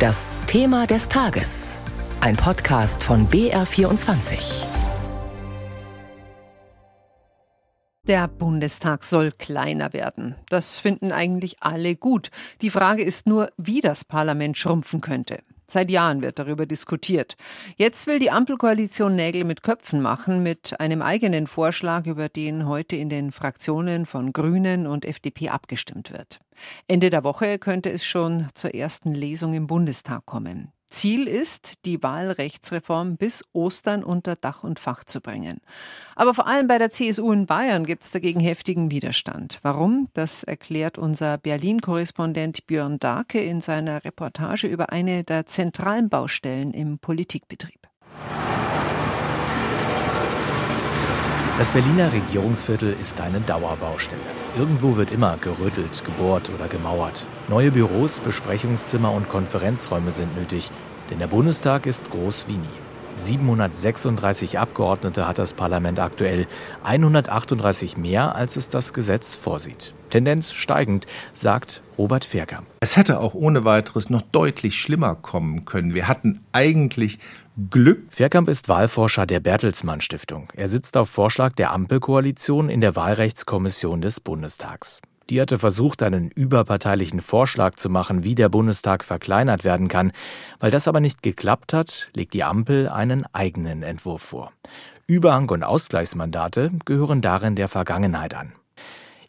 [0.00, 1.76] Das Thema des Tages.
[2.22, 4.64] Ein Podcast von BR24.
[8.08, 10.36] Der Bundestag soll kleiner werden.
[10.48, 12.30] Das finden eigentlich alle gut.
[12.62, 15.42] Die Frage ist nur, wie das Parlament schrumpfen könnte.
[15.70, 17.36] Seit Jahren wird darüber diskutiert.
[17.76, 22.96] Jetzt will die Ampelkoalition Nägel mit Köpfen machen mit einem eigenen Vorschlag, über den heute
[22.96, 26.40] in den Fraktionen von Grünen und FDP abgestimmt wird.
[26.88, 30.72] Ende der Woche könnte es schon zur ersten Lesung im Bundestag kommen.
[30.90, 35.60] Ziel ist, die Wahlrechtsreform bis Ostern unter Dach und Fach zu bringen.
[36.16, 39.60] Aber vor allem bei der CSU in Bayern gibt es dagegen heftigen Widerstand.
[39.62, 40.08] Warum?
[40.12, 46.98] Das erklärt unser Berlin-Korrespondent Björn Darke in seiner Reportage über eine der zentralen Baustellen im
[46.98, 47.88] Politikbetrieb.
[51.60, 54.22] Das Berliner Regierungsviertel ist eine Dauerbaustelle.
[54.56, 57.26] Irgendwo wird immer gerüttelt, gebohrt oder gemauert.
[57.50, 60.70] Neue Büros, Besprechungszimmer und Konferenzräume sind nötig,
[61.10, 62.78] denn der Bundestag ist groß wie nie.
[63.16, 66.46] 736 Abgeordnete hat das Parlament aktuell,
[66.82, 69.94] 138 mehr, als es das Gesetz vorsieht.
[70.10, 72.66] Tendenz steigend, sagt Robert Fairkamp.
[72.80, 75.94] Es hätte auch ohne weiteres noch deutlich schlimmer kommen können.
[75.94, 77.18] Wir hatten eigentlich
[77.70, 78.04] Glück.
[78.10, 80.48] Fairkamp ist Wahlforscher der Bertelsmann Stiftung.
[80.54, 85.00] Er sitzt auf Vorschlag der Ampelkoalition in der Wahlrechtskommission des Bundestags.
[85.30, 90.10] Die hatte versucht, einen überparteilichen Vorschlag zu machen, wie der Bundestag verkleinert werden kann.
[90.58, 94.52] Weil das aber nicht geklappt hat, legt die Ampel einen eigenen Entwurf vor.
[95.06, 98.52] Überhang- und Ausgleichsmandate gehören darin der Vergangenheit an.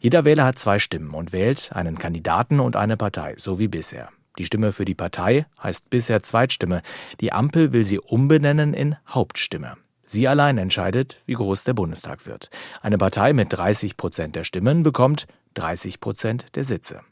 [0.02, 4.08] Jeder Wähler hat zwei Stimmen und wählt einen Kandidaten und eine Partei, so wie bisher.
[4.36, 6.82] Die Stimme für die Partei heißt bisher Zweitstimme.
[7.20, 9.76] Die Ampel will sie umbenennen in Hauptstimme.
[10.04, 12.50] Sie allein entscheidet, wie groß der Bundestag wird.
[12.80, 17.02] Eine Partei mit 30 Prozent der Stimmen bekommt 30 Prozent der Sitze.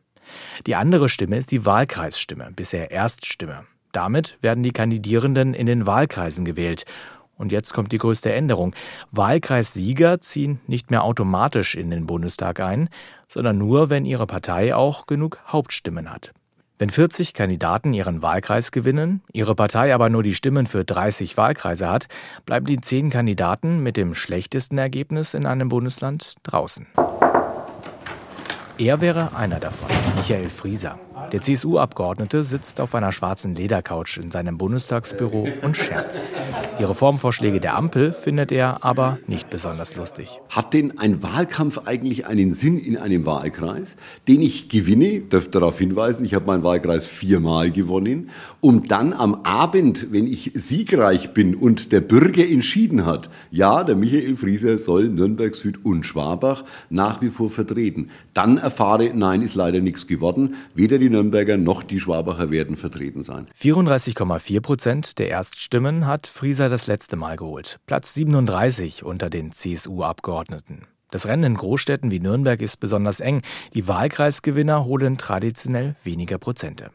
[0.67, 3.67] Die andere Stimme ist die Wahlkreisstimme, bisher Erststimme.
[3.93, 6.87] Damit werden die Kandidierenden in den Wahlkreisen gewählt.
[7.41, 8.75] Und jetzt kommt die größte Änderung.
[9.13, 12.91] Wahlkreissieger ziehen nicht mehr automatisch in den Bundestag ein,
[13.29, 16.33] sondern nur, wenn ihre Partei auch genug Hauptstimmen hat.
[16.77, 21.89] Wenn 40 Kandidaten ihren Wahlkreis gewinnen, ihre Partei aber nur die Stimmen für 30 Wahlkreise
[21.89, 22.09] hat,
[22.45, 26.89] bleiben die 10 Kandidaten mit dem schlechtesten Ergebnis in einem Bundesland draußen.
[28.81, 30.99] Er wäre einer davon, Michael Frieser.
[31.33, 36.23] Der CSU-Abgeordnete sitzt auf einer schwarzen Ledercouch in seinem Bundestagsbüro und scherzt.
[36.79, 40.41] Die Reformvorschläge der Ampel findet er aber nicht besonders lustig.
[40.49, 43.97] Hat denn ein Wahlkampf eigentlich einen Sinn in einem Wahlkreis,
[44.27, 45.21] den ich gewinne?
[45.21, 48.31] Darf darauf hinweisen, ich habe meinen Wahlkreis viermal gewonnen,
[48.61, 53.95] um dann am Abend, wenn ich siegreich bin und der Bürger entschieden hat, ja, der
[53.95, 59.57] Michael Frieser soll Nürnberg Süd und Schwabach nach wie vor vertreten, dann erfahre, nein, ist
[59.57, 60.55] leider nichts geworden.
[60.75, 63.49] Weder die Nürnberger noch die Schwabacher werden vertreten sein.
[63.59, 67.81] 34,4 Prozent der Erststimmen hat Frieser das letzte Mal geholt.
[67.87, 70.87] Platz 37 unter den CSU-Abgeordneten.
[71.11, 73.43] Das Rennen in Großstädten wie Nürnberg ist besonders eng.
[73.75, 76.91] Die Wahlkreisgewinner holen traditionell weniger Prozente.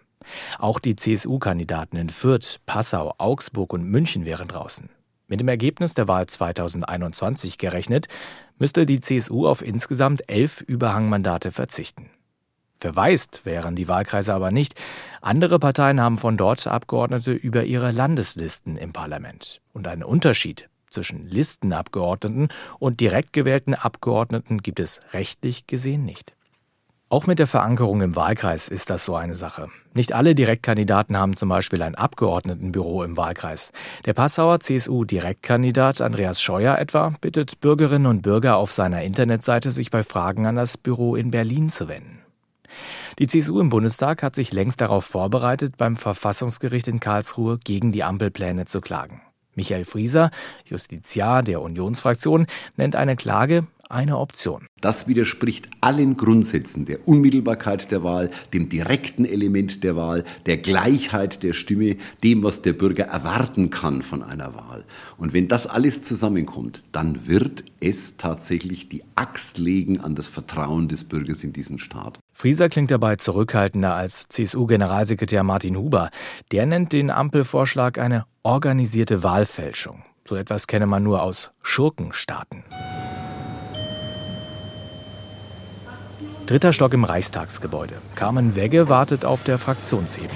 [0.58, 4.90] Auch die CSU-Kandidaten in Fürth, Passau, Augsburg und München wären draußen.
[5.28, 8.08] Mit dem Ergebnis der Wahl 2021 gerechnet,
[8.60, 12.12] müsste die CSU auf insgesamt elf Überhangmandate verzichten.
[12.78, 14.76] Verwaist wären die Wahlkreise aber nicht.
[15.22, 19.62] Andere Parteien haben von dort Abgeordnete über ihre Landeslisten im Parlament.
[19.74, 22.50] Und einen Unterschied zwischen Listenabgeordneten
[22.80, 26.36] und direkt gewählten Abgeordneten gibt es rechtlich gesehen nicht.
[27.08, 29.70] Auch mit der Verankerung im Wahlkreis ist das so eine Sache.
[29.94, 33.72] Nicht alle Direktkandidaten haben zum Beispiel ein Abgeordnetenbüro im Wahlkreis.
[34.06, 40.02] Der Passauer CSU-Direktkandidat Andreas Scheuer etwa bittet Bürgerinnen und Bürger auf seiner Internetseite, sich bei
[40.02, 42.22] Fragen an das Büro in Berlin zu wenden.
[43.20, 48.04] Die CSU im Bundestag hat sich längst darauf vorbereitet, beim Verfassungsgericht in Karlsruhe gegen die
[48.04, 49.22] Ampelpläne zu klagen.
[49.54, 50.32] Michael Frieser,
[50.66, 54.68] Justiziar der Unionsfraktion, nennt eine Klage eine Option.
[54.82, 61.44] Das widerspricht allen Grundsätzen der Unmittelbarkeit der Wahl, dem direkten Element der Wahl, der Gleichheit
[61.44, 64.84] der Stimme, dem, was der Bürger erwarten kann von einer Wahl.
[65.18, 70.88] Und wenn das alles zusammenkommt, dann wird es tatsächlich die Axt legen an das Vertrauen
[70.88, 72.20] des Bürgers in diesen Staat.
[72.34, 76.10] Frieser klingt dabei zurückhaltender als CSU-Generalsekretär Martin Huber.
[76.52, 80.04] Der nennt den Ampelvorschlag eine organisierte Wahlfälschung.
[80.28, 82.64] So etwas kenne man nur aus Schurkenstaaten.
[86.46, 87.96] Dritter Stock im Reichstagsgebäude.
[88.16, 90.30] Carmen Wegge wartet auf der Fraktionsebene.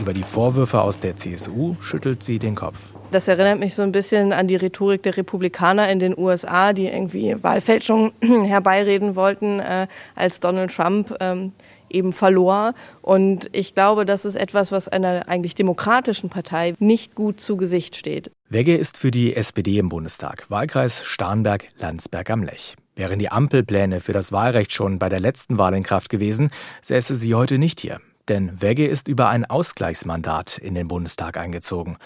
[0.00, 2.88] Über die Vorwürfe aus der CSU schüttelt sie den Kopf.
[3.12, 6.86] Das erinnert mich so ein bisschen an die Rhetorik der Republikaner in den USA, die
[6.86, 9.86] irgendwie Wahlfälschungen herbeireden wollten, äh,
[10.16, 11.52] als Donald Trump ähm,
[11.94, 12.74] eben verlor.
[13.00, 17.96] Und ich glaube, das ist etwas, was einer eigentlich demokratischen Partei nicht gut zu Gesicht
[17.96, 18.30] steht.
[18.48, 22.76] Wegge ist für die SPD im Bundestag, Wahlkreis Starnberg-Landsberg am Lech.
[22.94, 26.50] Wären die Ampelpläne für das Wahlrecht schon bei der letzten Wahl in Kraft gewesen,
[26.82, 28.00] säße sie heute nicht hier.
[28.28, 31.96] Denn Wegge ist über ein Ausgleichsmandat in den Bundestag eingezogen.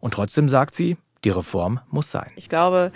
[0.00, 2.30] Und trotzdem sagt sie, die Reform muss sein.
[2.36, 2.90] Ich glaube,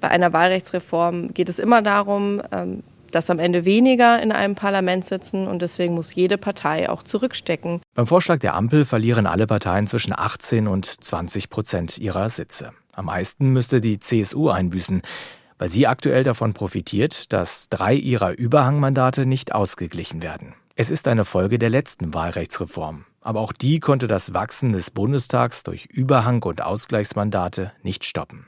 [0.00, 5.04] bei einer Wahlrechtsreform geht es immer darum, ähm, dass am Ende weniger in einem Parlament
[5.04, 7.80] sitzen und deswegen muss jede Partei auch zurückstecken.
[7.94, 12.72] Beim Vorschlag der Ampel verlieren alle Parteien zwischen 18 und 20 Prozent ihrer Sitze.
[12.92, 15.02] Am meisten müsste die CSU einbüßen,
[15.58, 20.54] weil sie aktuell davon profitiert, dass drei ihrer Überhangmandate nicht ausgeglichen werden.
[20.76, 23.04] Es ist eine Folge der letzten Wahlrechtsreform.
[23.20, 28.46] Aber auch die konnte das Wachsen des Bundestags durch Überhang- und Ausgleichsmandate nicht stoppen.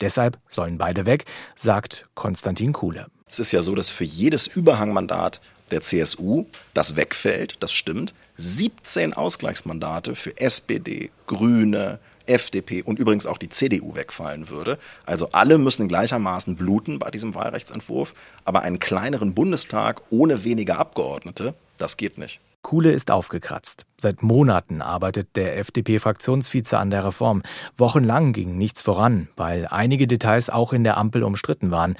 [0.00, 1.24] Deshalb sollen beide weg,
[1.54, 3.06] sagt Konstantin Kuhle.
[3.28, 5.40] Es ist ja so, dass für jedes Überhangmandat
[5.70, 13.38] der CSU, das wegfällt, das stimmt, 17 Ausgleichsmandate für SPD, Grüne, FDP und übrigens auch
[13.38, 14.78] die CDU wegfallen würde.
[15.06, 18.14] Also alle müssen gleichermaßen bluten bei diesem Wahlrechtsentwurf,
[18.44, 22.40] aber einen kleineren Bundestag ohne weniger Abgeordnete, das geht nicht.
[22.62, 23.86] Kuhle ist aufgekratzt.
[23.98, 27.42] Seit Monaten arbeitet der FDP-Fraktionsvize an der Reform.
[27.76, 31.96] Wochenlang ging nichts voran, weil einige Details auch in der Ampel umstritten waren.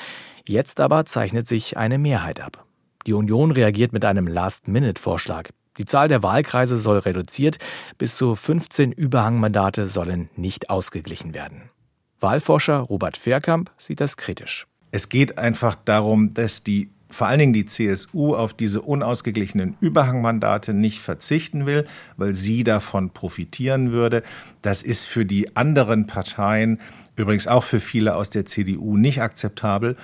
[0.48, 2.64] Jetzt aber zeichnet sich eine Mehrheit ab.
[3.06, 5.50] Die Union reagiert mit einem Last-Minute-Vorschlag.
[5.76, 7.58] Die Zahl der Wahlkreise soll reduziert,
[7.98, 11.68] bis zu 15 Überhangmandate sollen nicht ausgeglichen werden.
[12.18, 14.66] Wahlforscher Robert Fairkamp sieht das kritisch.
[14.90, 20.72] Es geht einfach darum, dass die vor allen Dingen die CSU auf diese unausgeglichenen Überhangmandate
[20.72, 21.86] nicht verzichten will,
[22.16, 24.22] weil sie davon profitieren würde.
[24.62, 26.80] Das ist für die anderen Parteien,
[27.16, 29.96] übrigens auch für viele aus der CDU, nicht akzeptabel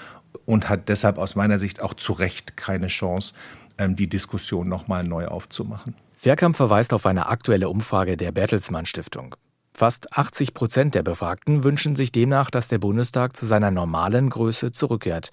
[0.47, 3.35] und hat deshalb aus meiner Sicht auch zu Recht keine Chance,
[3.79, 5.95] ähm, die Diskussion nochmal neu aufzumachen.
[6.17, 9.35] Fairkamp verweist auf eine aktuelle Umfrage der Bertelsmann Stiftung.
[9.77, 14.71] Fast 80 Prozent der Befragten wünschen sich demnach, dass der Bundestag zu seiner normalen Größe
[14.71, 15.31] zurückkehrt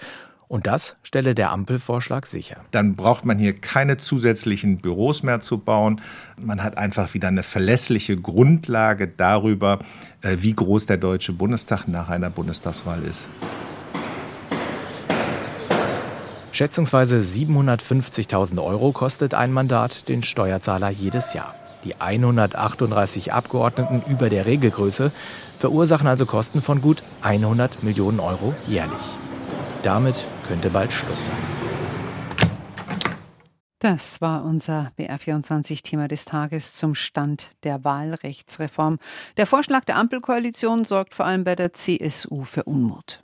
[0.51, 2.57] und das stelle der Ampelvorschlag sicher.
[2.71, 6.01] Dann braucht man hier keine zusätzlichen Büros mehr zu bauen.
[6.35, 9.79] Man hat einfach wieder eine verlässliche Grundlage darüber,
[10.21, 13.29] äh, wie groß der Deutsche Bundestag nach einer Bundestagswahl ist.
[16.51, 21.55] Schätzungsweise 750.000 Euro kostet ein Mandat den Steuerzahler jedes Jahr.
[21.83, 25.11] Die 138 Abgeordneten über der Regelgröße
[25.57, 29.17] verursachen also Kosten von gut 100 Millionen Euro jährlich.
[29.81, 31.71] Damit könnte bald Schluss sein.
[33.79, 38.99] Das war unser BR24-Thema des Tages zum Stand der Wahlrechtsreform.
[39.37, 43.19] Der Vorschlag der Ampelkoalition sorgt vor allem bei der CSU für Unmut.